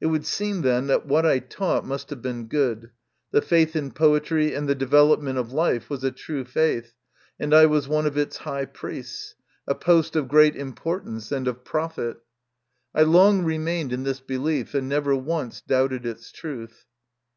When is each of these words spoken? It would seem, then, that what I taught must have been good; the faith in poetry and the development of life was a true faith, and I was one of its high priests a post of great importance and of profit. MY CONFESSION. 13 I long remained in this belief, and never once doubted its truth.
It 0.00 0.06
would 0.06 0.24
seem, 0.24 0.62
then, 0.62 0.86
that 0.86 1.04
what 1.04 1.26
I 1.26 1.40
taught 1.40 1.84
must 1.84 2.08
have 2.10 2.22
been 2.22 2.46
good; 2.46 2.90
the 3.32 3.42
faith 3.42 3.74
in 3.74 3.90
poetry 3.90 4.54
and 4.54 4.68
the 4.68 4.74
development 4.76 5.36
of 5.36 5.52
life 5.52 5.90
was 5.90 6.04
a 6.04 6.12
true 6.12 6.44
faith, 6.44 6.94
and 7.40 7.52
I 7.52 7.66
was 7.66 7.88
one 7.88 8.06
of 8.06 8.16
its 8.16 8.36
high 8.36 8.66
priests 8.66 9.34
a 9.66 9.74
post 9.74 10.14
of 10.14 10.28
great 10.28 10.54
importance 10.54 11.32
and 11.32 11.48
of 11.48 11.64
profit. 11.64 12.18
MY 12.94 13.00
CONFESSION. 13.02 13.10
13 13.10 13.10
I 13.10 13.12
long 13.18 13.44
remained 13.44 13.92
in 13.92 14.04
this 14.04 14.20
belief, 14.20 14.74
and 14.74 14.88
never 14.88 15.16
once 15.16 15.60
doubted 15.60 16.06
its 16.06 16.30
truth. 16.30 16.84